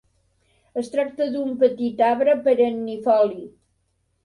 Es 0.81 0.89
tracta 0.93 1.27
d'un 1.35 1.51
petit 1.65 2.03
arbre 2.07 2.37
perennifoli. 2.49 3.49